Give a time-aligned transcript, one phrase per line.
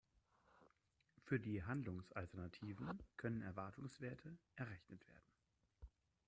[1.25, 5.29] Für die Handlungsalternativen können Erwartungswerte errechnet werden.